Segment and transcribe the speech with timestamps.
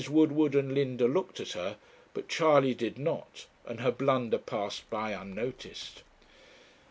[0.09, 1.77] Woodward and Linda looked at her,
[2.15, 6.01] but Charley did not, and her blunder passed by unnoticed.